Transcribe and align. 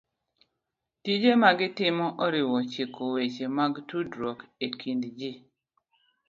Tije 1.03 1.31
ma 1.41 1.49
gitimo 1.59 2.05
oriwo 2.25 2.57
chiko 2.71 3.01
weche 3.13 3.45
mag 3.57 3.73
tudruok 3.89 4.39
e 4.65 4.67
kind 4.79 5.03
ji. 5.17 5.31